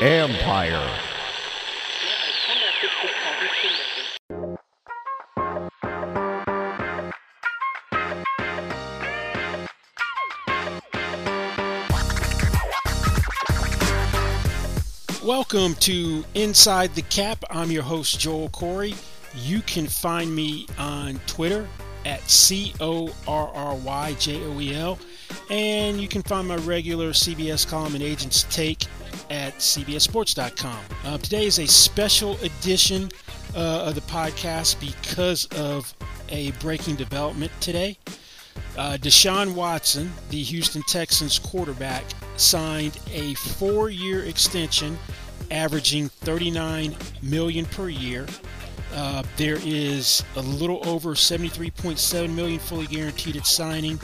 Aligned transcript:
Empire. 0.00 1.00
Welcome 15.24 15.74
to 15.76 16.24
Inside 16.34 16.94
the 16.94 17.02
Cap. 17.02 17.42
I'm 17.50 17.70
your 17.70 17.82
host, 17.82 18.20
Joel 18.20 18.50
Corry. 18.50 18.94
You 19.34 19.62
can 19.62 19.86
find 19.86 20.34
me 20.34 20.66
on 20.78 21.20
Twitter 21.26 21.66
at 22.04 22.28
C 22.28 22.74
O 22.80 23.14
R 23.26 23.48
R 23.54 23.74
Y 23.76 24.14
J 24.18 24.44
O 24.44 24.60
E 24.60 24.74
L. 24.74 24.98
And 25.50 26.00
you 26.00 26.08
can 26.08 26.22
find 26.22 26.48
my 26.48 26.56
regular 26.56 27.10
CBS 27.10 27.66
column 27.68 27.94
and 27.94 28.02
agent's 28.02 28.42
take 28.44 28.86
at 29.30 29.54
CBSSports.com. 29.58 30.78
Uh, 31.04 31.18
today 31.18 31.46
is 31.46 31.58
a 31.58 31.66
special 31.66 32.36
edition 32.38 33.08
uh, 33.54 33.84
of 33.86 33.94
the 33.94 34.00
podcast 34.02 34.80
because 34.80 35.46
of 35.46 35.94
a 36.28 36.50
breaking 36.52 36.96
development 36.96 37.52
today. 37.60 37.96
Uh, 38.76 38.96
Deshaun 39.00 39.54
Watson, 39.54 40.12
the 40.30 40.42
Houston 40.42 40.82
Texans 40.82 41.38
quarterback, 41.38 42.04
signed 42.36 42.98
a 43.12 43.34
four-year 43.34 44.24
extension, 44.24 44.98
averaging 45.50 46.08
39 46.08 46.96
million 47.22 47.64
per 47.66 47.88
year. 47.88 48.26
Uh, 48.94 49.22
there 49.36 49.58
is 49.62 50.22
a 50.36 50.42
little 50.42 50.86
over 50.88 51.10
73.7 51.10 52.34
million 52.34 52.58
fully 52.58 52.86
guaranteed 52.86 53.36
at 53.36 53.46
signing, 53.46 53.98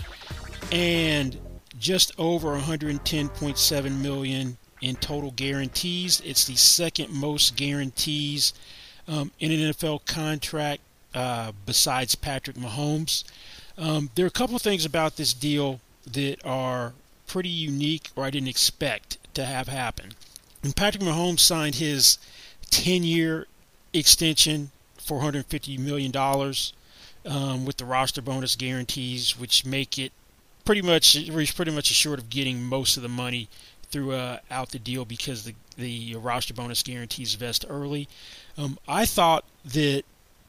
and 0.72 1.38
just 1.78 2.12
over 2.18 2.58
110.7 2.58 4.00
million 4.00 4.56
in 4.80 4.96
total 4.96 5.30
guarantees. 5.30 6.20
It's 6.24 6.46
the 6.46 6.56
second 6.56 7.12
most 7.12 7.56
guarantees 7.56 8.54
um, 9.06 9.30
in 9.38 9.52
an 9.52 9.58
NFL 9.72 10.06
contract 10.06 10.80
uh, 11.14 11.52
besides 11.66 12.14
Patrick 12.14 12.56
Mahomes. 12.56 13.22
Um, 13.76 14.10
there 14.14 14.24
are 14.24 14.28
a 14.28 14.30
couple 14.30 14.56
of 14.56 14.62
things 14.62 14.84
about 14.84 15.16
this 15.16 15.34
deal 15.34 15.80
that 16.10 16.44
are 16.44 16.94
pretty 17.26 17.48
unique 17.50 18.10
or 18.16 18.24
I 18.24 18.30
didn't 18.30 18.48
expect 18.48 19.18
to 19.34 19.44
have 19.44 19.68
happen. 19.68 20.12
When 20.62 20.72
Patrick 20.72 21.02
Mahomes 21.02 21.40
signed 21.40 21.76
his 21.76 22.18
10 22.70 23.02
year 23.02 23.46
extension, 23.92 24.70
$450 24.98 25.78
million, 25.78 26.14
um, 27.24 27.64
with 27.64 27.76
the 27.76 27.84
roster 27.84 28.22
bonus 28.22 28.56
guarantees, 28.56 29.38
which 29.38 29.64
make 29.64 29.98
it 29.98 30.12
pretty 30.64 30.82
much, 30.82 31.12
he's 31.12 31.52
pretty 31.52 31.70
much 31.70 31.90
assured 31.90 32.18
of 32.18 32.30
getting 32.30 32.62
most 32.62 32.96
of 32.96 33.02
the 33.02 33.08
money 33.08 33.48
throughout 33.90 34.70
the 34.70 34.78
deal 34.78 35.04
because 35.04 35.44
the, 35.44 35.54
the 35.76 36.16
roster 36.16 36.54
bonus 36.54 36.82
guarantees 36.82 37.34
vest 37.34 37.64
early. 37.68 38.08
Um, 38.56 38.78
I 38.88 39.04
thought 39.04 39.44
that 39.64 40.04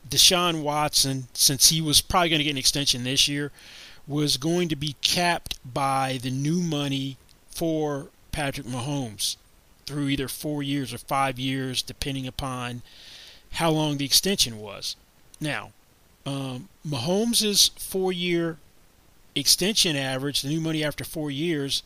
Deshaun 0.09 0.61
Watson, 0.61 1.25
since 1.34 1.69
he 1.69 1.81
was 1.81 2.02
probably 2.02 2.30
going 2.30 2.39
to 2.39 2.44
get 2.45 2.52
an 2.52 2.58
extension 2.58 3.03
this 3.03 3.28
year, 3.28 3.52
was 4.08 4.38
going 4.38 4.69
to 4.69 4.75
be 4.75 4.95
capped 5.02 5.59
by 5.73 6.19
the 6.22 6.31
new 6.31 6.59
money 6.59 7.17
for 7.50 8.08
Patrick 8.31 8.67
Mahomes 8.67 9.38
through 9.86 10.08
either 10.08 10.28
four 10.28 10.64
years 10.64 10.94
or 10.94 10.97
five 10.97 11.39
years, 11.39 11.81
depending 11.81 12.28
upon 12.28 12.81
how 13.52 13.69
long 13.69 13.97
the 13.97 14.06
extension 14.06 14.59
was. 14.59 14.95
Now, 15.39 15.72
um, 16.25 16.69
Mahomes' 16.88 17.78
four-year 17.80 18.58
extension 19.36 19.95
average, 19.95 20.42
the 20.42 20.50
new 20.50 20.62
money 20.62 20.84
after 20.84 21.03
four 21.03 21.31
years, 21.31 21.84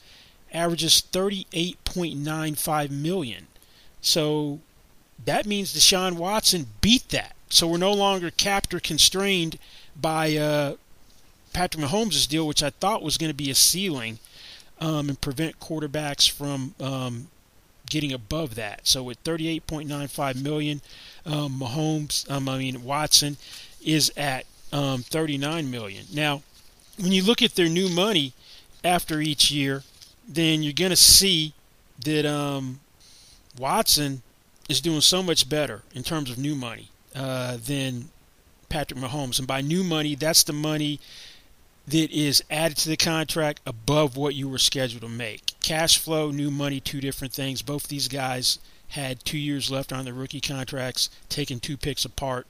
averages 0.53 1.03
38.95 1.12 2.89
million. 2.89 3.48
So 4.02 4.59
that 5.26 5.45
means 5.45 5.73
Deshaun 5.73 6.14
Watson 6.14 6.67
beat 6.81 7.09
that. 7.09 7.36
So 7.49 7.67
we're 7.67 7.77
no 7.77 7.94
longer 7.94 8.30
capped 8.30 8.73
or 8.73 8.80
constrained 8.80 9.58
by 9.99 10.36
uh, 10.36 10.76
Patrick 11.54 11.83
Mahomes' 11.83 12.27
deal, 12.27 12.48
which 12.48 12.61
I 12.61 12.70
thought 12.70 13.02
was 13.02 13.17
going 13.17 13.32
to 13.32 13.36
be 13.36 13.49
a 13.49 13.55
ceiling 13.55 14.20
um, 14.80 15.10
and 15.10 15.20
prevent 15.20 15.60
quarterbacks 15.60 16.30
from 16.30 16.76
um, 16.80 17.30
getting 17.89 18.11
above 18.14 18.55
that. 18.55 18.86
So 18.86 19.04
with 19.04 19.23
38.95 19.23 20.42
million, 20.42 20.82
um, 21.26 21.60
Mahomes, 21.60 22.30
um, 22.30 22.48
I 22.49 22.58
mean 22.58 22.83
Watson, 22.83 23.38
is 23.83 24.11
at 24.17 24.45
um, 24.72 25.02
39 25.04 25.72
million. 25.72 26.05
Now, 26.14 26.43
when 27.00 27.12
you 27.12 27.24
look 27.24 27.42
at 27.42 27.56
their 27.56 27.70
new 27.70 27.90
money 27.90 28.34
after 28.84 29.22
each 29.22 29.52
year, 29.52 29.84
then 30.28 30.64
you're 30.64 30.74
going 30.74 30.92
to 30.92 30.96
see 30.96 31.54
that 32.04 32.26
um, 32.26 32.80
Watson 33.58 34.22
is 34.70 34.82
doing 34.82 35.02
so 35.02 35.24
much 35.24 35.50
better 35.50 35.84
in 35.94 36.04
terms 36.04 36.30
of 36.30 36.38
new 36.38 36.56
money 36.56 36.90
uh, 37.16 37.58
than 37.66 38.10
Patrick 38.70 39.00
Mahomes. 39.00 39.40
And 39.40 39.48
by 39.48 39.62
new 39.62 39.84
money, 39.84 40.16
that's 40.16 40.44
the 40.44 40.54
money 40.54 41.00
that 41.88 42.12
is 42.12 42.44
added 42.52 42.78
to 42.78 42.90
the 42.90 42.98
contract 42.98 43.62
above 43.66 44.18
what 44.18 44.36
you 44.36 44.50
were 44.50 44.58
scheduled 44.58 45.02
to 45.02 45.10
make. 45.10 45.54
Cash 45.62 45.98
flow, 45.98 46.32
new 46.32 46.52
money, 46.52 46.80
two 46.80 47.00
different 47.00 47.34
things. 47.34 47.62
Both 47.62 47.88
these 47.88 48.10
guys 48.10 48.60
had 48.90 49.24
two 49.24 49.38
years 49.38 49.72
left 49.72 49.94
on 49.94 50.04
their 50.04 50.14
rookie 50.14 50.42
contracts, 50.42 51.10
taking 51.30 51.60
two 51.60 51.78
picks 51.78 52.04
apart. 52.04 52.46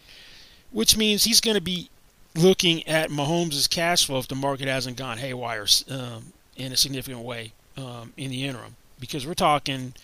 which 0.71 0.97
means 0.97 1.25
he's 1.25 1.41
going 1.41 1.57
to 1.57 1.61
be 1.61 1.91
looking 2.35 2.87
at 2.87 3.11
Mahomes' 3.11 3.69
cash 3.69 4.07
flow 4.07 4.19
if 4.19 4.29
the 4.29 4.35
market 4.35 4.69
hasn't 4.69 4.97
gone 4.97 5.19
haywire 5.19 5.67
um, 5.91 6.33
in 6.57 6.73
a 6.73 6.77
significant 6.77 7.25
way 7.25 7.53
um, 7.77 8.13
in 8.17 8.31
the 8.31 8.45
interim, 8.45 8.77
because 8.99 9.27
we're 9.27 9.35
talking 9.35 9.95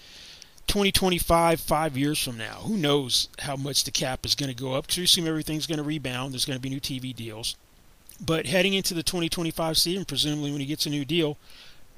2025, 0.67 1.61
five 1.61 1.97
years 1.97 2.23
from 2.23 2.37
now, 2.37 2.61
who 2.65 2.77
knows 2.77 3.29
how 3.41 3.56
much 3.56 3.85
the 3.85 3.91
cap 3.91 4.27
is 4.27 4.35
going 4.35 4.53
to 4.53 4.62
go 4.62 4.75
up? 4.75 4.85
Because 4.85 4.99
we 4.99 5.05
assume 5.05 5.27
everything's 5.27 5.67
going 5.67 5.79
to 5.79 5.85
rebound. 5.85 6.32
There's 6.32 6.44
going 6.44 6.59
to 6.59 6.62
be 6.62 6.71
new 6.71 6.81
TV 6.81 7.15
deals. 7.15 7.56
But 8.25 8.47
heading 8.47 8.75
into 8.75 8.94
the 8.94 9.03
2025 9.03 9.77
season, 9.77 10.05
presumably 10.05 10.50
when 10.50 10.61
he 10.61 10.67
gets 10.67 10.87
a 10.87 10.91
new 10.91 11.05
deal, 11.05 11.37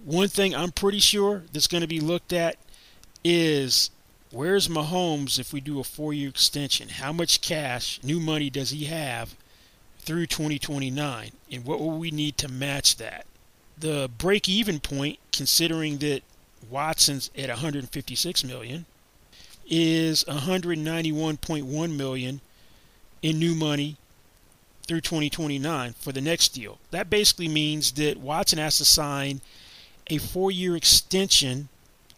one 0.05 0.29
thing 0.29 0.55
I'm 0.55 0.73
pretty 0.73 1.01
sure 1.01 1.43
that's 1.53 1.67
going 1.67 1.83
to 1.83 1.89
be 1.89 2.01
looked 2.01 2.33
at 2.33 2.57
is 3.25 3.91
where's 4.31 4.69
Mahomes 4.69 5.39
if 5.39 5.53
we 5.53 5.61
do 5.61 5.81
a 5.81 5.85
four 5.85 6.13
year 6.13 6.29
extension? 6.29 6.89
How 6.89 7.13
much 7.13 7.41
cash, 7.41 8.01
new 8.03 8.21
money, 8.21 8.51
does 8.51 8.71
he 8.71 8.87
have 8.87 9.35
through 9.99 10.27
2029? 10.27 11.31
And 11.51 11.65
what 11.65 11.81
will 11.81 11.99
we 11.99 12.11
need 12.11 12.39
to 12.39 12.49
match 12.49 12.97
that? 12.97 13.27
The 13.79 14.11
break 14.19 14.49
even 14.49 14.81
point, 14.81 15.19
considering 15.33 15.99
that 15.99 16.23
Watson's 16.69 17.31
at 17.37 17.49
156 17.49 18.45
million, 18.45 18.87
is 19.69 20.25
191.1 20.25 21.97
million 21.97 22.41
in 23.23 23.39
new 23.39 23.55
money 23.55 23.97
through 24.87 25.03
2029 25.03 25.93
for 25.93 26.13
the 26.13 26.21
next 26.21 26.49
deal. 26.49 26.79
That 26.91 27.11
basically 27.11 27.49
means 27.49 27.93
that 27.93 28.17
Watson 28.17 28.59
has 28.59 28.79
to 28.79 28.85
sign 28.85 29.43
a 30.11 30.19
four-year 30.19 30.77
extension, 30.77 31.69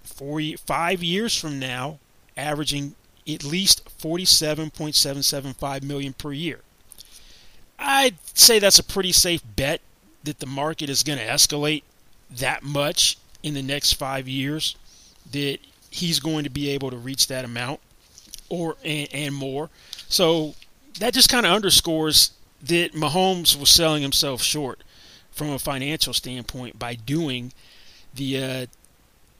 four, 0.02 0.40
five 0.66 1.02
years 1.02 1.37
from 1.37 1.58
now, 1.58 1.98
averaging 2.37 2.94
at 3.28 3.44
least 3.44 3.84
47.775 3.98 5.82
million 5.82 6.12
per 6.12 6.32
year. 6.32 6.60
I'd 7.78 8.16
say 8.37 8.58
that's 8.58 8.78
a 8.78 8.84
pretty 8.84 9.12
safe 9.12 9.42
bet 9.56 9.81
that 10.25 10.38
the 10.38 10.46
market 10.46 10.90
is 10.90 11.02
going 11.02 11.19
to 11.19 11.26
escalate 11.26 11.82
that 12.31 12.62
much 12.62 13.19
in 13.42 13.54
the 13.54 13.62
next 13.62 13.94
five 13.94 14.28
years 14.28 14.76
that 15.32 15.58
he's 15.90 16.20
going 16.20 16.44
to 16.44 16.50
be 16.50 16.69
able 16.70 16.90
to 16.90 16.96
reach 16.96 17.26
that 17.28 17.44
amount 17.44 17.81
or 18.48 18.76
and, 18.84 19.08
and 19.12 19.34
more. 19.34 19.70
So 20.08 20.54
that 20.98 21.14
just 21.14 21.31
kind 21.31 21.46
of 21.46 21.52
underscores 21.52 22.32
that 22.62 22.92
Mahomes 22.92 23.58
was 23.58 23.70
selling 23.70 24.02
himself 24.02 24.42
short 24.42 24.82
from 25.31 25.50
a 25.50 25.58
financial 25.58 26.12
standpoint 26.12 26.78
by 26.78 26.94
doing 26.94 27.52
the 28.14 28.42
uh, 28.42 28.66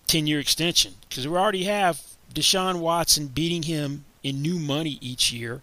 10 0.07 0.27
year 0.27 0.41
extension 0.41 0.95
because 1.09 1.27
we 1.27 1.37
already 1.37 1.65
have 1.65 2.01
Deshaun 2.35 2.81
Watson 2.81 3.29
beating 3.29 3.65
him 3.65 4.05
in 4.23 4.43
new 4.43 4.59
money 4.59 4.99
each 5.01 5.33
year 5.33 5.63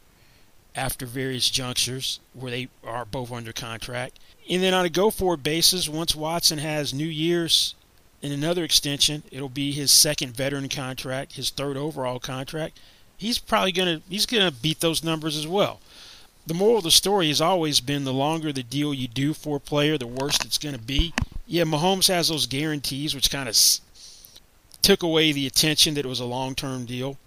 after 0.75 1.05
various 1.05 1.49
junctures 1.49 2.19
where 2.33 2.51
they 2.51 2.69
are 2.83 3.05
both 3.05 3.31
under 3.31 3.51
contract. 3.51 4.19
And 4.49 4.61
then 4.61 4.73
on 4.73 4.85
a 4.85 4.89
go 4.89 5.09
forward 5.09 5.43
basis, 5.43 5.89
once 5.89 6.15
Watson 6.15 6.59
has 6.59 6.93
new 6.93 7.07
years 7.07 7.75
in 8.21 8.31
another 8.31 8.63
extension, 8.63 9.23
it'll 9.31 9.49
be 9.49 9.71
his 9.71 9.91
second 9.91 10.35
veteran 10.35 10.69
contract, 10.69 11.33
his 11.33 11.49
third 11.49 11.77
overall 11.77 12.19
contract. 12.19 12.79
He's 13.17 13.39
probably 13.39 13.71
gonna 13.71 14.01
he's 14.09 14.27
gonna 14.27 14.51
beat 14.51 14.79
those 14.79 15.03
numbers 15.03 15.35
as 15.35 15.47
well. 15.47 15.79
The 16.47 16.53
moral 16.53 16.77
of 16.77 16.85
the 16.85 16.91
story 16.91 17.27
has 17.27 17.41
always 17.41 17.81
been 17.81 18.05
the 18.05 18.13
longer 18.13 18.53
the 18.53 18.63
deal 18.63 18.93
you 18.93 19.09
do 19.09 19.33
for 19.33 19.57
a 19.57 19.59
player, 19.59 19.97
the 19.97 20.07
worse 20.07 20.37
it's 20.45 20.57
going 20.57 20.75
to 20.75 20.81
be. 20.81 21.13
Yeah, 21.47 21.63
Mahomes 21.63 22.09
has 22.09 22.27
those 22.27 22.45
guarantees, 22.45 23.15
which 23.15 23.31
kind 23.31 23.47
of 23.47 23.57
took 24.81 25.01
away 25.01 25.31
the 25.31 25.47
attention 25.47 25.93
that 25.93 26.05
it 26.05 26.09
was 26.09 26.19
a 26.19 26.25
long 26.25 26.55
term 26.55 26.85
deal. 26.85 27.17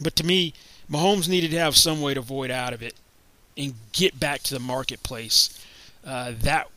But 0.00 0.16
to 0.16 0.26
me, 0.26 0.54
Mahomes 0.90 1.28
needed 1.28 1.52
to 1.52 1.58
have 1.58 1.76
some 1.76 2.00
way 2.00 2.14
to 2.14 2.20
void 2.20 2.50
out 2.50 2.72
of 2.72 2.82
it 2.82 2.94
and 3.56 3.74
get 3.92 4.18
back 4.18 4.42
to 4.44 4.54
the 4.54 4.60
marketplace. 4.60 5.64
Uh, 6.04 6.32
that 6.40 6.68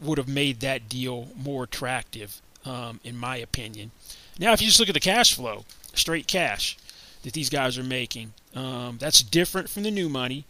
would 0.00 0.18
have 0.18 0.28
made 0.28 0.60
that 0.60 0.88
deal 0.88 1.28
more 1.36 1.64
attractive, 1.64 2.40
um, 2.64 3.00
in 3.04 3.16
my 3.16 3.36
opinion. 3.36 3.90
Now, 4.38 4.52
if 4.52 4.60
you 4.60 4.68
just 4.68 4.78
look 4.78 4.88
at 4.88 4.94
the 4.94 5.00
cash 5.00 5.34
flow, 5.34 5.64
straight 5.94 6.26
cash 6.26 6.76
that 7.24 7.32
these 7.32 7.50
guys 7.50 7.76
are 7.76 7.84
making, 7.84 8.32
um, 8.54 8.98
that's 8.98 9.22
different 9.22 9.68
from 9.68 9.82
the 9.82 9.90
new 9.90 10.08
money. 10.08 10.44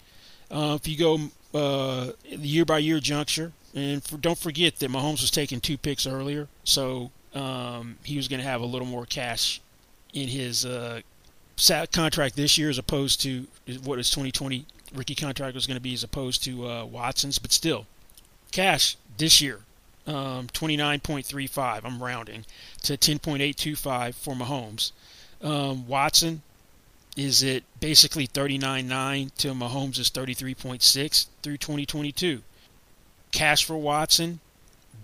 Uh, 0.50 0.78
if 0.80 0.86
you 0.86 0.96
go 0.96 1.30
uh, 1.58 2.12
year 2.24 2.64
by 2.64 2.78
year 2.78 3.00
juncture, 3.00 3.52
and 3.74 4.02
for, 4.02 4.16
don't 4.16 4.38
forget 4.38 4.78
that 4.78 4.90
Mahomes 4.90 5.20
was 5.20 5.30
taking 5.30 5.60
two 5.60 5.76
picks 5.78 6.06
earlier, 6.06 6.48
so 6.64 7.10
um, 7.34 7.96
he 8.04 8.16
was 8.16 8.28
going 8.28 8.40
to 8.40 8.46
have 8.46 8.60
a 8.60 8.66
little 8.66 8.86
more 8.86 9.06
cash 9.06 9.60
in 10.12 10.28
his 10.28 10.64
uh, 10.64 11.00
contract 11.92 12.36
this 12.36 12.56
year 12.56 12.70
as 12.70 12.78
opposed 12.78 13.20
to 13.22 13.46
what 13.84 13.98
his 13.98 14.10
2020 14.10 14.64
rookie 14.94 15.14
contract 15.14 15.54
was 15.54 15.66
going 15.66 15.76
to 15.76 15.82
be 15.82 15.94
as 15.94 16.02
opposed 16.02 16.42
to 16.44 16.66
uh, 16.66 16.84
Watson's. 16.84 17.38
But 17.38 17.52
still, 17.52 17.86
cash 18.52 18.96
this 19.16 19.40
year, 19.40 19.60
um, 20.06 20.46
29.35. 20.48 21.84
I'm 21.84 22.02
rounding 22.02 22.44
to 22.82 22.96
10.825 22.96 24.14
for 24.14 24.34
Mahomes. 24.34 24.92
Um, 25.42 25.86
Watson 25.86 26.42
is 27.16 27.42
it 27.42 27.64
basically 27.80 28.26
39.9 28.26 29.34
to 29.38 29.48
Mahomes 29.48 29.98
is 29.98 30.10
33.6 30.10 31.26
through 31.42 31.56
2022. 31.56 32.42
Cash 33.32 33.64
for 33.64 33.76
Watson, 33.76 34.40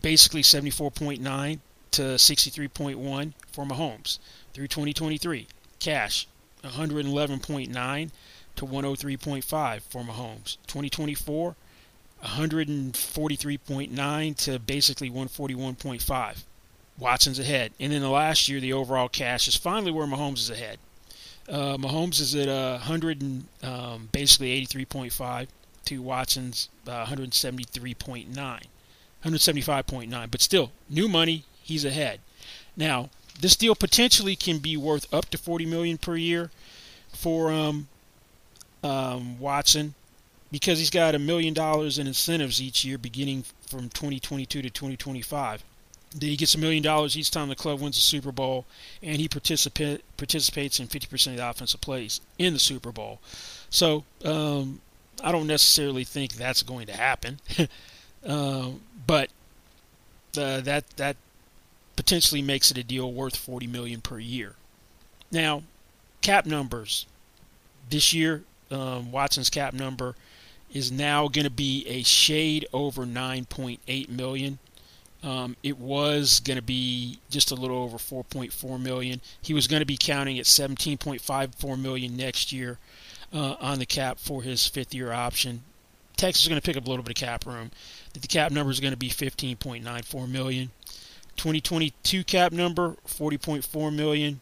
basically 0.03 0.43
74.9 0.43 1.59
to 1.93 2.03
63.1 2.03 3.33
for 3.51 3.65
Mahomes 3.65 4.19
through 4.53 4.69
2023. 4.69 5.47
Cash 5.79 6.27
111.9 6.63 8.11
to 8.57 8.67
103.5 8.67 9.83
for 9.83 10.03
Mahomes. 10.03 10.57
2024 10.67 11.57
143.9 12.25 14.37
to 14.37 14.59
basically 14.59 15.11
141.5. 15.11 16.45
Watson's 16.99 17.39
ahead. 17.39 17.73
And 17.79 17.93
in 17.93 18.01
the 18.01 18.09
last 18.09 18.49
year, 18.49 18.61
the 18.61 18.73
overall 18.73 19.11
cash 19.11 19.47
is 19.47 19.57
finally 19.57 19.93
where 19.93 20.07
Mahomes 20.07 20.39
is 20.39 20.49
ahead. 20.51 20.79
Uh, 21.49 21.77
Mahomes 21.77 22.21
is 22.21 22.35
at 22.35 22.49
uh, 22.49 22.79
100 22.79 23.21
and 23.21 23.45
um, 23.63 24.09
basically 24.13 24.65
83.5 24.67 25.49
to 25.87 26.03
Watson's 26.03 26.69
uh, 26.87 27.07
173.9, 27.07 28.29
175.9. 29.25 30.31
But 30.31 30.41
still, 30.41 30.73
new 30.89 31.09
money, 31.09 31.45
he's 31.63 31.85
ahead. 31.85 32.21
Now, 32.77 33.11
this 33.41 33.57
deal 33.57 33.75
potentially 33.75 34.37
can 34.37 34.59
be 34.59 34.77
worth 34.77 35.13
up 35.13 35.27
to 35.31 35.39
40 35.39 35.67
million 35.67 35.99
per 35.99 36.17
year 36.17 36.51
for 37.13 37.53
um, 37.53 37.89
um, 38.83 39.39
Watson 39.39 39.95
because 40.51 40.79
he's 40.79 40.91
got 40.91 41.15
a 41.15 41.19
million 41.19 41.55
dollars 41.55 41.99
in 41.99 42.07
incentives 42.07 42.63
each 42.63 42.85
year 42.85 42.99
beginning 42.99 43.45
from 43.67 43.89
2022 43.89 44.63
to 44.63 44.71
2025 44.71 45.65
that 46.15 46.27
he 46.27 46.37
gets 46.37 46.55
a 46.55 46.59
million 46.59 46.83
dollars 46.83 47.19
each 47.19 47.31
time 47.31 47.49
the 47.49 47.57
club 47.57 47.81
wins 47.81 47.97
the 47.97 48.01
Super 48.01 48.31
Bowl, 48.31 48.65
and 49.03 49.21
he 49.21 49.29
participa- 49.29 50.01
participates 50.17 50.79
in 50.79 50.87
50% 50.87 51.33
of 51.33 51.37
the 51.37 51.49
offensive 51.49 51.81
plays 51.81 52.21
in 52.39 52.53
the 52.53 52.59
Super 52.61 52.93
Bowl. 52.93 53.21
So 53.69 54.05
um, 54.25 54.81
I 55.23 55.33
don't 55.33 55.47
necessarily 55.47 56.05
think 56.05 56.35
that's 56.35 56.63
going 56.63 56.87
to 56.87 56.93
happen, 56.93 57.41
uh, 58.27 58.71
but 59.07 59.31
uh, 60.37 60.61
that 60.61 60.89
that 60.97 61.17
potentially 61.97 62.43
makes 62.43 62.71
it 62.71 62.79
a 62.79 62.83
deal 62.83 63.13
worth 63.13 63.37
40 63.37 63.67
million 63.67 64.01
per 64.01 64.19
year. 64.19 64.55
Now, 65.31 65.63
cap 66.21 66.47
numbers 66.47 67.07
this 67.91 68.13
year, 68.13 68.43
um, 68.71 69.13
Watson's 69.13 69.51
cap 69.51 69.75
number 69.75 70.17
is 70.73 70.91
now 70.91 71.29
going 71.29 71.45
to 71.45 71.51
be 71.51 71.87
a 71.87 72.03
shade 72.03 72.67
over 72.73 73.05
9.8 73.05 74.09
million. 74.09 74.59
Um, 75.23 75.57
it 75.63 75.79
was 75.79 76.41
going 76.41 76.57
to 76.57 76.63
be 76.63 77.19
just 77.31 77.51
a 77.51 77.55
little 77.55 77.79
over 77.79 77.97
4.4 77.97 78.81
million. 78.81 79.21
He 79.41 79.55
was 79.55 79.67
going 79.67 79.81
to 79.81 79.87
be 79.87 79.97
counting 79.97 80.39
at 80.39 80.45
17.54 80.45 81.81
million 81.81 82.17
next 82.17 82.53
year 82.53 82.79
uh, 83.35 83.57
on 83.61 83.79
the 83.79 83.87
cap 83.87 84.19
for 84.19 84.43
his 84.43 84.67
fifth-year 84.67 85.13
option. 85.13 85.63
Texans 86.17 86.45
is 86.45 86.49
going 86.49 86.61
to 86.61 86.65
pick 86.65 86.77
up 86.77 86.87
a 86.87 86.89
little 86.89 87.03
bit 87.03 87.11
of 87.11 87.27
cap 87.27 87.45
room. 87.45 87.71
The 88.13 88.21
cap 88.21 88.53
number 88.53 88.71
is 88.71 88.81
going 88.81 88.93
to 88.93 88.97
be 88.97 89.11
15.94 89.11 90.29
million. 90.29 90.71
2022 91.37 92.23
cap 92.25 92.53
number 92.53 92.97
40.4 93.07 93.95
million. 93.95 94.41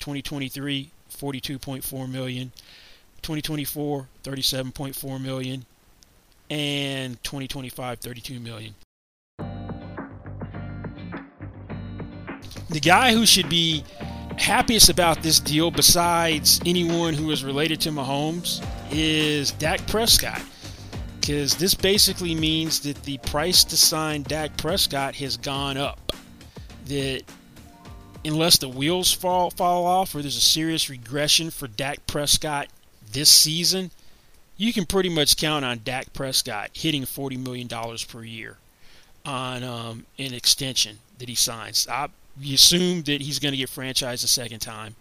2023 0.00 0.90
42.4 1.10 2.10
million. 2.10 2.52
2024 3.22 4.08
37.4 4.24 5.22
million 5.22 5.64
and 6.50 7.22
2025 7.22 8.00
32 8.00 8.40
million 8.40 8.74
the 12.68 12.80
guy 12.80 13.12
who 13.12 13.24
should 13.24 13.48
be 13.48 13.84
happiest 14.38 14.88
about 14.88 15.22
this 15.22 15.40
deal, 15.40 15.70
besides 15.70 16.60
anyone 16.66 17.14
who 17.14 17.30
is 17.30 17.44
related 17.44 17.80
to 17.82 17.90
Mahomes, 17.90 18.64
is 18.90 19.52
Dak 19.52 19.86
Prescott. 19.86 20.42
Because 21.20 21.56
this 21.56 21.74
basically 21.74 22.34
means 22.34 22.80
that 22.80 23.02
the 23.04 23.18
price 23.18 23.62
to 23.64 23.76
sign 23.76 24.22
Dak 24.22 24.56
Prescott 24.56 25.14
has 25.16 25.36
gone 25.36 25.76
up. 25.76 26.12
That 26.86 27.22
unless 28.24 28.58
the 28.58 28.68
wheels 28.68 29.12
fall 29.12 29.50
fall 29.50 29.84
off 29.84 30.14
or 30.14 30.22
there's 30.22 30.36
a 30.36 30.40
serious 30.40 30.90
regression 30.90 31.50
for 31.50 31.68
Dak 31.68 32.06
Prescott 32.06 32.68
this 33.12 33.30
season, 33.30 33.90
you 34.56 34.72
can 34.72 34.84
pretty 34.84 35.08
much 35.08 35.36
count 35.36 35.64
on 35.64 35.80
Dak 35.84 36.12
Prescott 36.12 36.70
hitting 36.72 37.02
$40 37.02 37.38
million 37.38 37.68
per 38.08 38.22
year 38.24 38.58
on 39.24 39.62
um, 39.62 40.06
an 40.18 40.34
extension 40.34 40.98
that 41.18 41.28
he 41.28 41.34
signs. 41.34 41.86
I, 41.88 42.08
you 42.40 42.54
assume 42.54 43.02
that 43.02 43.20
he's 43.20 43.38
going 43.38 43.52
to 43.52 43.58
get 43.58 43.70
franchised 43.70 44.24
a 44.24 44.28
second 44.28 44.60
time. 44.60 44.96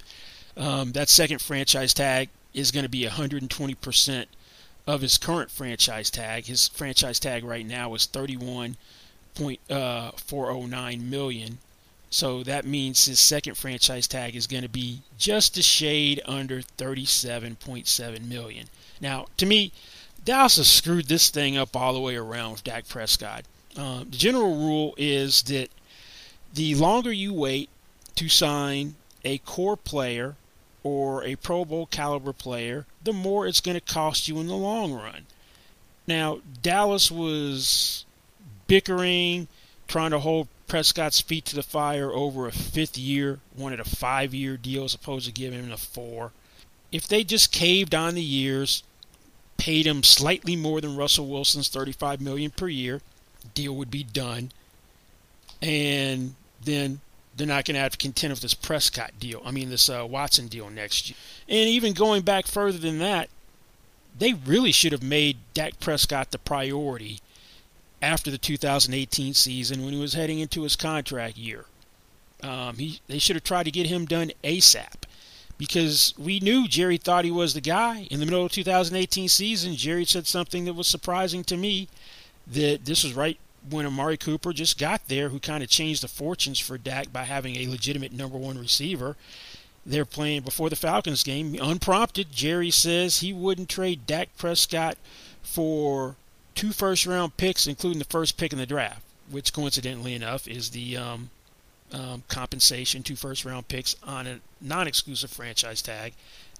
Um, 0.57 0.91
that 0.93 1.09
second 1.09 1.41
franchise 1.41 1.93
tag 1.93 2.29
is 2.53 2.71
going 2.71 2.83
to 2.83 2.89
be 2.89 3.05
120% 3.05 4.25
of 4.87 5.01
his 5.01 5.17
current 5.17 5.51
franchise 5.51 6.09
tag. 6.09 6.45
His 6.45 6.67
franchise 6.67 7.19
tag 7.19 7.43
right 7.43 7.65
now 7.65 7.93
is 7.93 8.07
31.409 8.07 11.01
uh. 11.01 11.57
So 12.09 12.43
that 12.43 12.65
means 12.65 13.05
his 13.05 13.19
second 13.21 13.55
franchise 13.55 14.07
tag 14.07 14.35
is 14.35 14.47
going 14.47 14.63
to 14.63 14.69
be 14.69 15.01
just 15.17 15.57
a 15.57 15.63
shade 15.63 16.21
under 16.25 16.61
37.7 16.61 18.27
million. 18.27 18.67
Now, 18.99 19.27
to 19.37 19.45
me, 19.45 19.71
Dallas 20.25 20.57
has 20.57 20.69
screwed 20.69 21.07
this 21.07 21.29
thing 21.29 21.55
up 21.57 21.73
all 21.75 21.93
the 21.93 22.01
way 22.01 22.17
around 22.17 22.51
with 22.51 22.65
Dak 22.65 22.87
Prescott. 22.87 23.45
Uh, 23.77 23.99
the 23.99 24.17
general 24.17 24.57
rule 24.57 24.93
is 24.97 25.43
that 25.43 25.69
the 26.53 26.75
longer 26.75 27.11
you 27.11 27.33
wait 27.33 27.69
to 28.15 28.29
sign 28.29 28.95
a 29.23 29.37
core 29.39 29.77
player 29.77 30.35
or 30.83 31.23
a 31.23 31.35
Pro 31.35 31.65
Bowl 31.65 31.85
caliber 31.85 32.33
player, 32.33 32.85
the 33.03 33.13
more 33.13 33.47
it's 33.47 33.61
going 33.61 33.79
to 33.79 33.93
cost 33.93 34.27
you 34.27 34.39
in 34.39 34.47
the 34.47 34.55
long 34.55 34.93
run. 34.93 35.25
Now, 36.07 36.41
Dallas 36.61 37.11
was 37.11 38.05
bickering, 38.67 39.47
trying 39.87 40.11
to 40.11 40.19
hold 40.19 40.47
Prescott's 40.67 41.21
feet 41.21 41.45
to 41.45 41.55
the 41.55 41.63
fire 41.63 42.11
over 42.11 42.47
a 42.47 42.51
fifth 42.51 42.97
year, 42.97 43.39
wanted 43.55 43.79
a 43.79 43.85
five 43.85 44.33
year 44.33 44.57
deal 44.57 44.85
as 44.85 44.93
opposed 44.93 45.25
to 45.27 45.31
giving 45.31 45.59
him 45.59 45.71
a 45.71 45.77
four. 45.77 46.31
If 46.91 47.07
they 47.07 47.23
just 47.23 47.51
caved 47.51 47.93
on 47.93 48.15
the 48.15 48.23
years, 48.23 48.83
paid 49.57 49.85
him 49.85 50.01
slightly 50.03 50.55
more 50.55 50.81
than 50.81 50.95
Russell 50.95 51.27
Wilson's 51.27 51.67
35 51.67 52.19
million 52.19 52.51
per 52.51 52.67
year, 52.67 53.01
deal 53.53 53.75
would 53.75 53.91
be 53.91 54.03
done. 54.03 54.51
And 55.61 56.35
then 56.63 57.01
they're 57.35 57.47
not 57.47 57.65
going 57.65 57.75
to 57.75 57.81
have 57.81 57.93
to 57.93 57.97
contend 57.97 58.31
with 58.31 58.41
this 58.41 58.53
Prescott 58.53 59.11
deal. 59.19 59.41
I 59.45 59.51
mean, 59.51 59.69
this 59.69 59.89
uh, 59.89 60.05
Watson 60.07 60.47
deal 60.47 60.69
next 60.69 61.09
year. 61.09 61.17
And 61.47 61.69
even 61.69 61.93
going 61.93 62.23
back 62.23 62.45
further 62.45 62.77
than 62.77 62.99
that, 62.99 63.29
they 64.17 64.33
really 64.33 64.71
should 64.71 64.91
have 64.91 65.03
made 65.03 65.37
Dak 65.53 65.79
Prescott 65.79 66.31
the 66.31 66.37
priority 66.37 67.19
after 68.01 68.29
the 68.29 68.37
2018 68.37 69.33
season 69.33 69.83
when 69.83 69.93
he 69.93 69.99
was 69.99 70.13
heading 70.13 70.39
into 70.39 70.63
his 70.63 70.75
contract 70.75 71.37
year. 71.37 71.65
Um, 72.43 72.75
he, 72.77 72.99
they 73.07 73.19
should 73.19 73.35
have 73.35 73.43
tried 73.43 73.63
to 73.63 73.71
get 73.71 73.87
him 73.87 74.05
done 74.05 74.31
ASAP 74.43 75.03
because 75.57 76.13
we 76.17 76.39
knew 76.39 76.67
Jerry 76.67 76.97
thought 76.97 77.23
he 77.23 77.31
was 77.31 77.53
the 77.53 77.61
guy. 77.61 78.07
In 78.09 78.19
the 78.19 78.25
middle 78.25 78.43
of 78.43 78.51
2018 78.51 79.29
season, 79.29 79.75
Jerry 79.75 80.05
said 80.05 80.25
something 80.25 80.65
that 80.65 80.73
was 80.73 80.87
surprising 80.87 81.43
to 81.45 81.55
me 81.55 81.87
that 82.47 82.85
this 82.85 83.03
was 83.03 83.13
right 83.13 83.37
when 83.69 83.85
Amari 83.85 84.17
Cooper 84.17 84.53
just 84.53 84.79
got 84.79 85.07
there, 85.07 85.29
who 85.29 85.39
kind 85.39 85.63
of 85.63 85.69
changed 85.69 86.03
the 86.03 86.07
fortunes 86.07 86.59
for 86.59 86.77
Dak 86.77 87.13
by 87.13 87.23
having 87.23 87.57
a 87.57 87.67
legitimate 87.67 88.11
number 88.11 88.37
one 88.37 88.57
receiver. 88.57 89.15
They're 89.85 90.05
playing 90.05 90.41
before 90.41 90.69
the 90.69 90.75
Falcons 90.75 91.23
game. 91.23 91.57
Unprompted, 91.59 92.31
Jerry 92.31 92.69
says 92.71 93.19
he 93.19 93.33
wouldn't 93.33 93.69
trade 93.69 94.05
Dak 94.05 94.29
Prescott 94.37 94.97
for 95.41 96.15
two 96.53 96.71
first 96.71 97.05
round 97.05 97.37
picks, 97.37 97.67
including 97.67 97.99
the 97.99 98.05
first 98.05 98.37
pick 98.37 98.53
in 98.53 98.59
the 98.59 98.65
draft, 98.65 99.01
which 99.29 99.53
coincidentally 99.53 100.13
enough 100.13 100.47
is 100.47 100.69
the 100.69 100.97
um, 100.97 101.29
um, 101.91 102.23
compensation, 102.27 103.03
two 103.03 103.15
first 103.15 103.43
round 103.43 103.67
picks 103.67 103.95
on 104.03 104.27
a 104.27 104.39
non 104.59 104.87
exclusive 104.87 105.31
franchise 105.31 105.81
tag. 105.81 106.13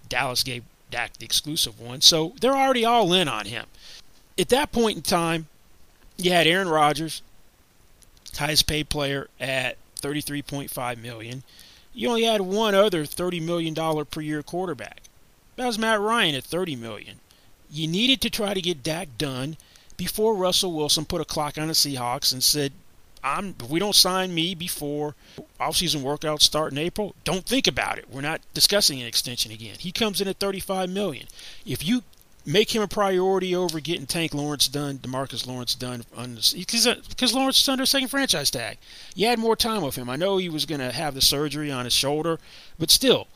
Dallas 0.09 0.43
gave 0.43 0.63
Dak 0.89 1.17
the 1.17 1.25
exclusive 1.25 1.79
one. 1.79 2.01
So 2.01 2.33
they're 2.41 2.55
already 2.55 2.85
all 2.85 3.13
in 3.13 3.27
on 3.27 3.45
him. 3.45 3.65
At 4.37 4.49
that 4.49 4.71
point 4.71 4.97
in 4.97 5.03
time, 5.03 5.47
you 6.21 6.31
had 6.31 6.47
Aaron 6.47 6.69
Rodgers, 6.69 7.21
highest 8.37 8.67
paid 8.67 8.89
player 8.89 9.27
at 9.39 9.77
33.5 10.01 10.97
million. 10.97 11.43
You 11.93 12.09
only 12.09 12.23
had 12.23 12.41
one 12.41 12.75
other 12.75 13.05
30 13.05 13.39
million 13.39 13.73
dollar 13.73 14.05
per 14.05 14.21
year 14.21 14.41
quarterback. 14.43 15.01
That 15.55 15.67
was 15.67 15.77
Matt 15.77 15.99
Ryan 15.99 16.35
at 16.35 16.43
30 16.43 16.75
million. 16.75 17.19
You 17.69 17.87
needed 17.87 18.21
to 18.21 18.29
try 18.29 18.53
to 18.53 18.61
get 18.61 18.83
Dak 18.83 19.17
done 19.17 19.57
before 19.97 20.35
Russell 20.35 20.73
Wilson 20.73 21.05
put 21.05 21.21
a 21.21 21.25
clock 21.25 21.57
on 21.57 21.67
the 21.67 21.73
Seahawks 21.73 22.33
and 22.33 22.43
said, 22.43 22.71
I'm 23.23 23.55
if 23.59 23.69
we 23.69 23.79
don't 23.79 23.93
sign 23.95 24.33
me 24.33 24.55
before 24.55 25.15
offseason 25.59 26.01
workouts 26.01 26.41
start 26.41 26.71
in 26.71 26.77
April, 26.79 27.13
don't 27.23 27.45
think 27.45 27.67
about 27.67 27.99
it. 27.99 28.09
We're 28.09 28.21
not 28.21 28.41
discussing 28.53 28.99
an 28.99 29.07
extension 29.07 29.51
again. 29.51 29.75
He 29.77 29.91
comes 29.91 30.21
in 30.21 30.27
at 30.27 30.39
35 30.39 30.89
million. 30.89 31.27
If 31.65 31.85
you 31.85 32.03
make 32.45 32.73
him 32.73 32.81
a 32.81 32.87
priority 32.87 33.55
over 33.55 33.79
getting 33.79 34.05
Tank 34.05 34.33
Lawrence 34.33 34.67
done, 34.67 34.97
Demarcus 34.97 35.45
Lawrence 35.45 35.75
done, 35.75 36.03
because 36.15 36.85
because 37.09 37.33
Lawrence 37.33 37.59
is 37.59 37.69
under 37.69 37.83
a 37.83 37.87
second 37.87 38.07
franchise 38.07 38.49
tag. 38.49 38.77
You 39.15 39.27
had 39.27 39.39
more 39.39 39.55
time 39.55 39.81
with 39.81 39.95
him. 39.95 40.09
I 40.09 40.15
know 40.15 40.37
he 40.37 40.49
was 40.49 40.65
going 40.65 40.81
to 40.81 40.91
have 40.91 41.13
the 41.13 41.21
surgery 41.21 41.71
on 41.71 41.85
his 41.85 41.93
shoulder, 41.93 42.39
but 42.79 42.89
still, 42.89 43.27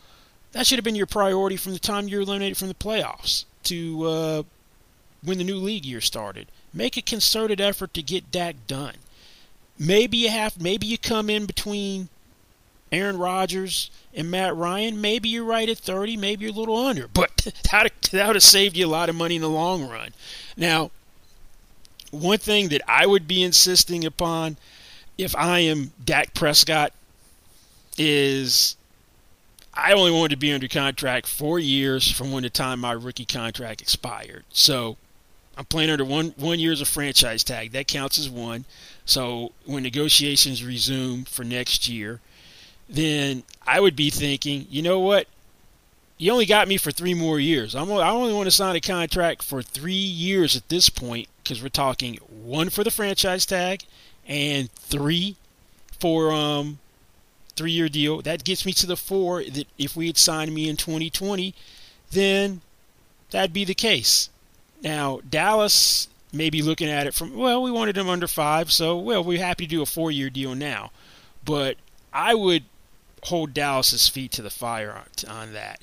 that 0.53 0.65
should 0.65 0.77
have 0.77 0.85
been 0.85 0.95
your 0.95 1.05
priority 1.05 1.57
from 1.57 1.73
the 1.73 1.79
time 1.79 2.07
you 2.07 2.17
were 2.17 2.23
eliminated 2.23 2.57
from 2.57 2.69
the 2.69 2.73
playoffs 2.73 3.45
to 3.63 4.03
uh, 4.05 4.43
when 5.23 5.37
the 5.37 5.43
new 5.43 5.57
league 5.57 5.85
year 5.85 6.01
started. 6.01 6.47
Make 6.73 6.97
a 6.97 7.01
concerted 7.01 7.61
effort 7.61 7.93
to 7.93 8.01
get 8.01 8.31
Dak 8.31 8.55
done. 8.67 8.95
Maybe 9.77 10.17
you 10.17 10.29
have, 10.29 10.61
maybe 10.61 10.87
you 10.87 10.97
come 10.97 11.29
in 11.29 11.45
between 11.45 12.09
Aaron 12.91 13.17
Rodgers 13.17 13.89
and 14.13 14.29
Matt 14.31 14.55
Ryan. 14.55 15.01
Maybe 15.01 15.29
you're 15.29 15.43
right 15.43 15.67
at 15.67 15.77
30, 15.77 16.17
maybe 16.17 16.45
you're 16.45 16.53
a 16.53 16.57
little 16.57 16.77
under, 16.77 17.07
but 17.07 17.35
that, 17.71 17.91
would 18.11 18.35
have 18.35 18.43
saved 18.43 18.77
you 18.77 18.85
a 18.85 18.87
lot 18.87 19.09
of 19.09 19.15
money 19.15 19.35
in 19.35 19.41
the 19.41 19.49
long 19.49 19.87
run. 19.87 20.11
Now, 20.55 20.91
one 22.11 22.37
thing 22.37 22.69
that 22.69 22.81
I 22.87 23.05
would 23.05 23.27
be 23.27 23.43
insisting 23.43 24.05
upon 24.05 24.57
if 25.17 25.35
I 25.35 25.59
am 25.59 25.91
Dak 26.03 26.33
Prescott 26.33 26.93
is 27.97 28.75
I 29.73 29.93
only 29.93 30.11
wanted 30.11 30.31
to 30.31 30.37
be 30.37 30.53
under 30.53 30.67
contract 30.67 31.27
four 31.27 31.59
years 31.59 32.09
from 32.09 32.31
when 32.31 32.43
the 32.43 32.49
time 32.49 32.79
my 32.79 32.91
rookie 32.93 33.25
contract 33.25 33.81
expired. 33.81 34.45
So 34.49 34.97
I'm 35.57 35.65
playing 35.65 35.89
under 35.89 36.05
one 36.05 36.33
one 36.37 36.59
year 36.59 36.71
as 36.71 36.81
a 36.81 36.85
franchise 36.85 37.43
tag. 37.43 37.71
That 37.71 37.87
counts 37.87 38.17
as 38.19 38.29
one. 38.29 38.65
So 39.05 39.51
when 39.65 39.83
negotiations 39.83 40.63
resume 40.63 41.25
for 41.25 41.43
next 41.43 41.87
year, 41.87 42.21
then 42.89 43.43
I 43.65 43.79
would 43.79 43.95
be 43.95 44.09
thinking, 44.09 44.67
you 44.69 44.81
know 44.81 44.99
what? 44.99 45.27
You 46.17 46.31
only 46.31 46.45
got 46.45 46.67
me 46.67 46.77
for 46.77 46.91
three 46.91 47.13
more 47.13 47.39
years. 47.39 47.75
I'm, 47.75 47.91
I 47.91 48.09
only 48.09 48.33
want 48.33 48.47
to 48.47 48.51
sign 48.51 48.75
a 48.75 48.81
contract 48.81 49.43
for 49.43 49.61
three 49.61 49.93
years 49.93 50.55
at 50.55 50.69
this 50.69 50.89
point 50.89 51.27
because 51.43 51.61
we're 51.61 51.69
talking 51.69 52.15
one 52.29 52.69
for 52.69 52.83
the 52.83 52.91
franchise 52.91 53.45
tag 53.45 53.83
and 54.25 54.71
three 54.71 55.35
for 55.99 56.31
um 56.31 56.79
three 57.55 57.71
year 57.71 57.89
deal. 57.89 58.21
That 58.21 58.43
gets 58.43 58.65
me 58.65 58.71
to 58.73 58.85
the 58.85 58.97
four 58.97 59.43
that 59.43 59.67
if 59.77 59.95
we 59.95 60.07
had 60.07 60.17
signed 60.17 60.53
me 60.53 60.69
in 60.69 60.77
2020, 60.77 61.53
then 62.11 62.61
that'd 63.31 63.53
be 63.53 63.65
the 63.65 63.75
case. 63.75 64.29
Now 64.81 65.19
Dallas 65.29 66.07
maybe 66.35 66.61
looking 66.61 66.89
at 66.89 67.07
it 67.07 67.13
from, 67.13 67.33
well, 67.35 67.63
we 67.63 67.71
wanted 67.71 67.97
him 67.97 68.09
under 68.09 68.27
five, 68.27 68.71
so, 68.71 68.97
well, 68.97 69.23
we're 69.23 69.39
happy 69.39 69.65
to 69.65 69.69
do 69.69 69.81
a 69.81 69.85
four 69.85 70.11
year 70.11 70.29
deal 70.29 70.53
now. 70.53 70.91
But 71.43 71.77
I 72.13 72.33
would 72.35 72.63
hold 73.25 73.53
Dallas's 73.53 74.07
feet 74.07 74.31
to 74.33 74.41
the 74.41 74.49
fire 74.49 74.91
on, 74.91 75.29
on 75.29 75.53
that 75.53 75.81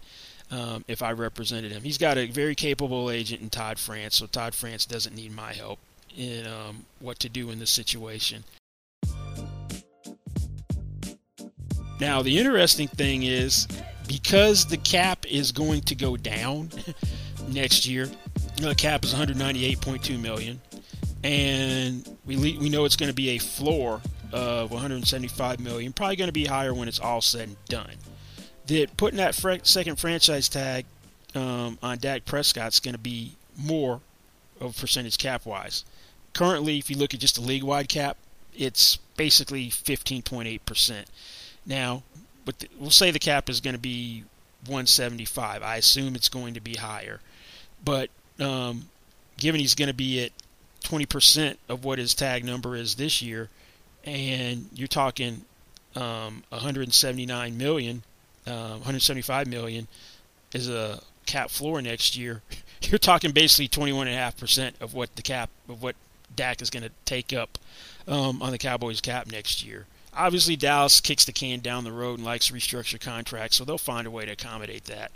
um, 0.50 0.84
if 0.86 1.02
I 1.02 1.12
represented 1.12 1.72
him. 1.72 1.82
He's 1.82 1.98
got 1.98 2.16
a 2.16 2.26
very 2.26 2.54
capable 2.54 3.10
agent 3.10 3.42
in 3.42 3.50
Todd 3.50 3.78
France, 3.78 4.16
so 4.16 4.26
Todd 4.26 4.54
France 4.54 4.86
doesn't 4.86 5.14
need 5.14 5.34
my 5.34 5.52
help 5.52 5.78
in 6.16 6.46
um, 6.46 6.84
what 7.00 7.18
to 7.20 7.28
do 7.28 7.50
in 7.50 7.58
this 7.58 7.70
situation. 7.70 8.44
Now, 12.00 12.22
the 12.22 12.38
interesting 12.38 12.88
thing 12.88 13.22
is 13.22 13.66
because 14.06 14.66
the 14.66 14.76
cap 14.76 15.24
is 15.26 15.52
going 15.52 15.82
to 15.82 15.94
go 15.94 16.16
down 16.16 16.70
next 17.48 17.86
year, 17.86 18.08
the 18.56 18.74
cap 18.74 19.04
is 19.04 19.14
198.2 19.14 20.20
million, 20.20 20.60
and 21.24 22.16
we 22.26 22.36
we 22.36 22.68
know 22.68 22.84
it's 22.84 22.96
going 22.96 23.10
to 23.10 23.14
be 23.14 23.30
a 23.30 23.38
floor 23.38 24.00
of 24.32 24.70
175 24.70 25.60
million. 25.60 25.92
Probably 25.92 26.16
going 26.16 26.28
to 26.28 26.32
be 26.32 26.46
higher 26.46 26.74
when 26.74 26.88
it's 26.88 27.00
all 27.00 27.20
said 27.20 27.48
and 27.48 27.64
done. 27.66 27.96
That 28.66 28.96
putting 28.96 29.18
that 29.18 29.34
fr- 29.34 29.54
second 29.62 29.96
franchise 29.96 30.48
tag 30.48 30.86
um, 31.34 31.78
on 31.82 31.98
Dak 31.98 32.24
Prescott's 32.24 32.80
going 32.80 32.94
to 32.94 33.00
be 33.00 33.32
more 33.56 34.00
of 34.60 34.78
percentage 34.78 35.18
cap 35.18 35.44
wise. 35.44 35.84
Currently, 36.32 36.78
if 36.78 36.88
you 36.88 36.96
look 36.96 37.12
at 37.12 37.20
just 37.20 37.34
the 37.34 37.40
league 37.40 37.64
wide 37.64 37.88
cap, 37.88 38.16
it's 38.56 38.96
basically 39.16 39.68
15.8 39.68 40.60
percent. 40.64 41.08
Now, 41.66 42.02
but 42.44 42.58
the, 42.60 42.68
we'll 42.78 42.90
say 42.90 43.10
the 43.10 43.18
cap 43.18 43.48
is 43.50 43.60
going 43.60 43.74
to 43.74 43.80
be 43.80 44.24
175. 44.66 45.62
I 45.62 45.76
assume 45.76 46.14
it's 46.14 46.28
going 46.28 46.54
to 46.54 46.60
be 46.60 46.74
higher, 46.74 47.20
but 47.84 48.10
um, 48.38 48.88
given 49.36 49.60
he's 49.60 49.74
going 49.74 49.88
to 49.88 49.94
be 49.94 50.24
at 50.24 50.32
20% 50.82 51.56
of 51.68 51.84
what 51.84 51.98
his 51.98 52.14
tag 52.14 52.44
number 52.44 52.76
is 52.76 52.96
this 52.96 53.22
year, 53.22 53.48
and 54.04 54.68
you're 54.74 54.88
talking 54.88 55.42
um, 55.94 56.42
179 56.50 57.56
million, 57.56 58.02
uh, 58.46 58.70
175 58.70 59.46
million 59.46 59.88
is 60.52 60.68
a 60.68 61.00
cap 61.26 61.50
floor 61.50 61.80
next 61.82 62.16
year. 62.16 62.42
You're 62.82 62.98
talking 62.98 63.30
basically 63.30 63.68
21.5% 63.68 64.72
of 64.80 64.92
what 64.92 65.14
the 65.14 65.22
cap 65.22 65.50
of 65.68 65.82
what 65.82 65.94
Dak 66.34 66.60
is 66.60 66.68
going 66.68 66.82
to 66.82 66.90
take 67.04 67.32
up 67.32 67.58
um, 68.08 68.42
on 68.42 68.50
the 68.50 68.58
Cowboys 68.58 69.00
cap 69.00 69.30
next 69.30 69.64
year. 69.64 69.86
Obviously, 70.14 70.56
Dallas 70.56 71.00
kicks 71.00 71.24
the 71.24 71.32
can 71.32 71.60
down 71.60 71.84
the 71.84 71.92
road 71.92 72.18
and 72.18 72.24
likes 72.24 72.48
to 72.48 72.54
restructure 72.54 73.00
contracts, 73.00 73.56
so 73.56 73.64
they'll 73.64 73.78
find 73.78 74.06
a 74.06 74.10
way 74.10 74.26
to 74.26 74.32
accommodate 74.32 74.84
that. 74.86 75.12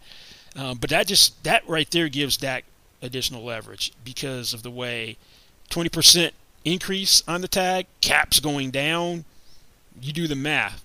Um, 0.55 0.79
but 0.79 0.91
that 0.91 1.07
just 1.07 1.43
that 1.45 1.69
right 1.69 1.91
there 1.91 2.09
gives 2.09 2.37
Dak 2.37 2.65
additional 3.03 3.45
leverage 3.45 3.93
because 4.05 4.55
of 4.55 4.63
the 4.63 4.71
way 4.71 5.17
20% 5.71 6.31
increase 6.67 7.23
on 7.27 7.41
the 7.41 7.49
tag, 7.49 7.87
caps 8.03 8.41
going 8.41 8.71
down. 8.71 9.25
You 10.03 10.13
do 10.13 10.27
the 10.27 10.37
math. 10.37 10.85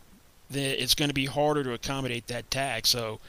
Then 0.49 0.75
it's 0.77 0.95
going 0.95 1.09
to 1.09 1.13
be 1.15 1.25
harder 1.25 1.63
to 1.63 1.73
accommodate 1.73 2.27
that 2.27 2.49
tag. 2.51 2.85
So, 2.85 3.19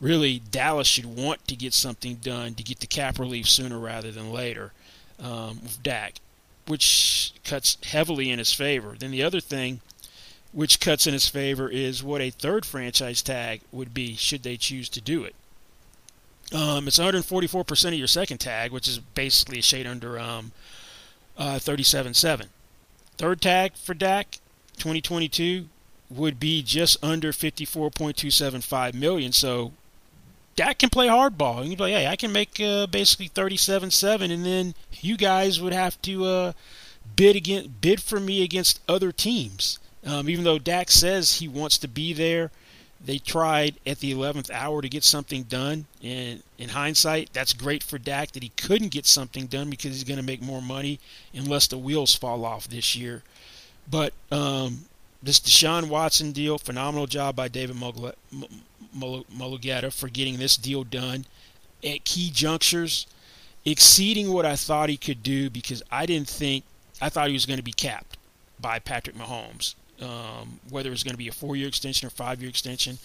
really, 0.00 0.40
Dallas 0.50 0.86
should 0.86 1.06
want 1.06 1.48
to 1.48 1.56
get 1.56 1.72
something 1.72 2.16
done 2.16 2.54
to 2.54 2.62
get 2.62 2.80
the 2.80 2.86
cap 2.86 3.18
relief 3.18 3.48
sooner 3.48 3.78
rather 3.78 4.12
than 4.12 4.32
later 4.32 4.72
um, 5.18 5.60
with 5.62 5.82
Dak, 5.82 6.14
which 6.66 7.32
cuts 7.44 7.78
heavily 7.84 8.30
in 8.30 8.38
his 8.38 8.52
favor. 8.52 8.94
Then 8.98 9.10
the 9.10 9.22
other 9.22 9.40
thing 9.40 9.80
which 10.52 10.78
cuts 10.78 11.06
in 11.06 11.12
his 11.12 11.28
favor 11.28 11.68
is 11.68 12.02
what 12.02 12.20
a 12.20 12.30
third 12.30 12.64
franchise 12.64 13.22
tag 13.22 13.60
would 13.72 13.92
be 13.92 14.14
should 14.14 14.44
they 14.44 14.56
choose 14.56 14.88
to 14.88 15.00
do 15.00 15.24
it. 15.24 15.34
Um, 16.54 16.86
it's 16.86 16.98
144% 16.98 17.88
of 17.88 17.94
your 17.94 18.06
second 18.06 18.38
tag, 18.38 18.70
which 18.70 18.86
is 18.86 18.98
basically 18.98 19.58
a 19.58 19.62
shade 19.62 19.86
under 19.86 20.18
um, 20.18 20.52
uh, 21.38 21.56
37.7. 21.56 22.48
Third 23.16 23.40
tag 23.40 23.74
for 23.76 23.94
Dak, 23.94 24.38
2022, 24.76 25.68
would 26.10 26.38
be 26.38 26.62
just 26.62 27.02
under 27.02 27.32
54.275 27.32 28.94
million. 28.94 29.32
So 29.32 29.72
Dak 30.56 30.78
can 30.78 30.90
play 30.90 31.08
hardball. 31.08 31.66
You'd 31.66 31.78
be 31.78 31.84
like, 31.84 31.92
hey, 31.92 32.06
I 32.06 32.16
can 32.16 32.32
make 32.32 32.60
uh, 32.60 32.86
basically 32.86 33.28
37.7, 33.28 34.32
and 34.32 34.44
then 34.44 34.74
you 35.00 35.16
guys 35.16 35.60
would 35.60 35.72
have 35.72 36.00
to 36.02 36.24
uh, 36.24 36.52
bid 37.16 37.36
against 37.36 37.80
bid 37.80 38.00
for 38.02 38.20
me 38.20 38.42
against 38.42 38.80
other 38.88 39.12
teams. 39.12 39.78
Um, 40.06 40.28
even 40.28 40.44
though 40.44 40.58
Dak 40.58 40.90
says 40.90 41.36
he 41.36 41.48
wants 41.48 41.78
to 41.78 41.88
be 41.88 42.12
there, 42.12 42.50
they 43.04 43.18
tried 43.18 43.76
at 43.86 43.98
the 43.98 44.12
11th 44.12 44.50
hour 44.50 44.80
to 44.80 44.88
get 44.88 45.04
something 45.04 45.42
done. 45.42 45.84
And 46.02 46.42
in 46.58 46.70
hindsight, 46.70 47.30
that's 47.32 47.52
great 47.52 47.82
for 47.82 47.98
Dak 47.98 48.32
that 48.32 48.42
he 48.42 48.48
couldn't 48.50 48.88
get 48.88 49.06
something 49.06 49.46
done 49.46 49.68
because 49.70 49.92
he's 49.92 50.04
going 50.04 50.18
to 50.18 50.24
make 50.24 50.40
more 50.40 50.62
money 50.62 50.98
unless 51.34 51.66
the 51.66 51.76
wheels 51.78 52.14
fall 52.14 52.44
off 52.44 52.66
this 52.68 52.96
year. 52.96 53.22
But 53.90 54.14
um, 54.32 54.86
this 55.22 55.38
Deshaun 55.38 55.88
Watson 55.88 56.32
deal, 56.32 56.56
phenomenal 56.58 57.06
job 57.06 57.36
by 57.36 57.48
David 57.48 57.76
Mulugheta 58.96 59.92
for 59.92 60.08
getting 60.08 60.38
this 60.38 60.56
deal 60.56 60.84
done 60.84 61.26
at 61.84 62.04
key 62.04 62.30
junctures, 62.30 63.06
exceeding 63.66 64.32
what 64.32 64.46
I 64.46 64.56
thought 64.56 64.88
he 64.88 64.96
could 64.96 65.22
do 65.22 65.50
because 65.50 65.82
I 65.90 66.06
didn't 66.06 66.28
think 66.28 66.64
I 67.02 67.10
thought 67.10 67.28
he 67.28 67.34
was 67.34 67.44
going 67.44 67.58
to 67.58 67.62
be 67.62 67.72
capped 67.72 68.16
by 68.58 68.78
Patrick 68.78 69.16
Mahomes 69.16 69.74
um, 70.00 70.60
whether 70.70 70.88
it 70.88 70.92
was 70.92 71.04
going 71.04 71.14
to 71.14 71.18
be 71.18 71.28
a 71.28 71.32
four-year 71.32 71.68
extension 71.68 72.06
or 72.06 72.10
five-year 72.10 72.48
extension. 72.48 72.98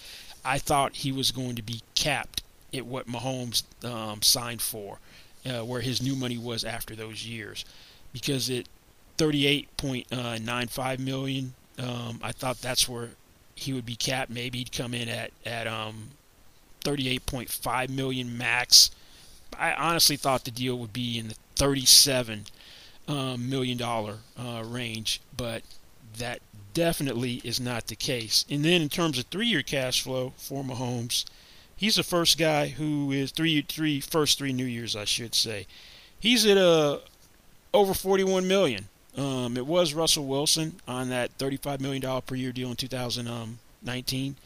I 0.44 0.58
thought 0.58 0.96
he 0.96 1.12
was 1.12 1.32
going 1.32 1.56
to 1.56 1.62
be 1.62 1.82
capped 1.96 2.44
at 2.74 2.86
what 2.86 3.08
Mahomes 3.08 3.64
um, 3.84 4.22
signed 4.22 4.62
for, 4.62 5.00
uh, 5.46 5.66
where 5.66 5.82
his 5.82 6.02
new 6.02 6.16
money 6.16 6.38
was 6.38 6.64
after 6.64 6.96
those 6.96 7.26
years, 7.26 7.66
because 8.14 8.50
at 8.50 8.68
38.95 9.18 11.00
million, 11.00 11.54
um, 11.78 12.20
I 12.24 12.32
thought 12.32 12.62
that's 12.62 12.88
where 12.88 13.10
he 13.56 13.74
would 13.74 13.86
be 13.86 13.96
capped. 13.96 14.30
Maybe 14.30 14.60
he'd 14.60 14.72
come 14.72 14.94
in 14.94 15.10
at 15.10 15.32
at 15.46 15.68
um, 15.68 16.12
38.5 16.84 17.90
million 17.90 18.38
max. 18.38 18.92
I 19.58 19.74
honestly 19.74 20.16
thought 20.16 20.46
the 20.46 20.52
deal 20.52 20.78
would 20.78 20.94
be 20.94 21.18
in 21.18 21.30
the 21.30 21.36
37 21.56 22.46
um, 23.08 23.50
million 23.50 23.78
dollar 23.78 24.20
uh, 24.38 24.64
range, 24.66 25.20
but 25.36 25.64
that 26.18 26.42
definitely 26.80 27.42
is 27.44 27.60
not 27.60 27.88
the 27.88 27.96
case. 27.96 28.46
And 28.50 28.64
then 28.64 28.82
in 28.82 28.88
terms 28.88 29.20
of 29.20 29.26
three-year 29.26 29.64
cash 29.64 30.02
flow 30.02 30.32
for 30.38 30.64
Mahomes, 30.64 31.26
he's 31.76 31.96
the 31.96 32.04
first 32.04 32.38
guy 32.38 32.70
who 32.70 33.12
is 33.12 33.32
three 33.32 33.62
three 33.64 34.00
first 34.00 34.38
three 34.38 34.54
New 34.54 34.64
Years, 34.66 34.96
I 34.96 35.04
should 35.04 35.36
say. 35.36 35.68
He's 36.18 36.46
at 36.46 36.58
uh 36.58 37.00
over 37.74 37.94
41 37.94 38.48
million. 38.48 38.88
Um, 39.18 39.58
it 39.58 39.66
was 39.68 39.94
Russell 39.94 40.26
Wilson 40.26 40.80
on 40.88 41.10
that 41.10 41.32
35 41.34 41.82
million 41.82 42.02
dollar 42.02 42.22
per 42.22 42.36
year 42.36 42.54
deal 42.54 42.70
in 42.70 42.78
2019, 42.78 44.38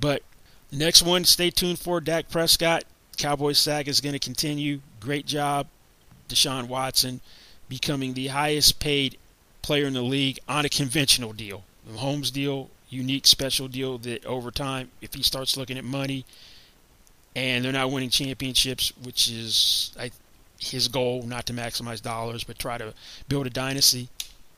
but 0.00 0.22
the 0.70 0.78
next 0.78 1.02
one, 1.02 1.24
stay 1.24 1.50
tuned 1.50 1.78
for 1.78 2.00
Dak 2.00 2.30
Prescott. 2.30 2.84
Cowboys 3.18 3.58
saga 3.58 3.90
is 3.90 4.00
going 4.00 4.14
to 4.14 4.18
continue. 4.18 4.80
Great 5.00 5.26
job, 5.26 5.66
Deshaun 6.30 6.66
Watson, 6.66 7.20
becoming 7.68 8.14
the 8.14 8.28
highest 8.28 8.80
paid 8.80 9.18
player 9.60 9.84
in 9.84 9.92
the 9.92 10.02
league 10.02 10.38
on 10.48 10.64
a 10.64 10.70
conventional 10.70 11.34
deal. 11.34 11.62
Holmes 11.96 12.30
deal, 12.30 12.70
unique 12.88 13.26
special 13.26 13.68
deal 13.68 13.98
that 13.98 14.24
over 14.24 14.50
time, 14.50 14.90
if 15.00 15.14
he 15.14 15.22
starts 15.22 15.56
looking 15.56 15.76
at 15.78 15.84
money 15.84 16.24
and 17.36 17.64
they're 17.64 17.72
not 17.72 17.90
winning 17.90 18.10
championships, 18.10 18.92
which 19.02 19.30
is 19.30 19.92
I, 19.98 20.10
his 20.58 20.88
goal, 20.88 21.22
not 21.24 21.46
to 21.46 21.52
maximize 21.52 22.00
dollars, 22.00 22.44
but 22.44 22.58
try 22.58 22.78
to 22.78 22.94
build 23.28 23.46
a 23.46 23.50
dynasty, 23.50 24.08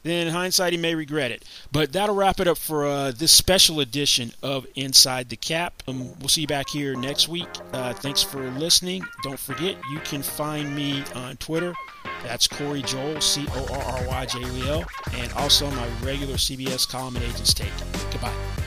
then 0.09 0.27
in 0.27 0.33
hindsight 0.33 0.73
he 0.73 0.79
may 0.79 0.95
regret 0.95 1.31
it. 1.31 1.45
But 1.73 1.93
that'll 1.93 2.15
wrap 2.15 2.41
it 2.41 2.49
up 2.49 2.59
for 2.59 2.87
uh, 2.87 3.13
this 3.13 3.33
special 3.33 3.81
edition 3.81 4.33
of 4.43 4.67
Inside 4.75 5.29
the 5.29 5.37
Cap. 5.37 5.83
Um, 5.89 6.19
we'll 6.19 6.29
see 6.29 6.43
you 6.43 6.47
back 6.47 6.69
here 6.69 6.95
next 6.95 7.29
week. 7.29 7.49
Uh, 7.73 7.93
thanks 7.93 8.23
for 8.23 8.51
listening. 8.51 9.03
Don't 9.23 9.39
forget, 9.39 9.77
you 9.91 9.99
can 10.01 10.23
find 10.23 10.75
me 10.75 11.03
on 11.15 11.37
Twitter. 11.37 11.75
That's 12.23 12.49
Corry 12.49 12.85
Joel, 12.85 13.21
C 13.21 13.47
O 13.51 13.67
R 13.73 13.83
R 14.01 14.09
Y 14.09 14.27
J 14.27 14.39
E 14.41 14.69
L, 14.69 14.85
and 15.15 15.33
also 15.33 15.71
my 15.73 15.89
regular 16.03 16.35
CBS 16.35 16.89
column 16.89 17.17
and 17.17 17.25
agents 17.25 17.55
take. 17.55 17.71
Goodbye. 18.11 18.66